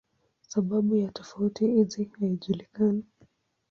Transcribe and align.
Sababu 0.47 0.95
ya 0.95 1.11
tofauti 1.11 1.67
hizi 1.67 2.03
haijulikani. 2.19 3.03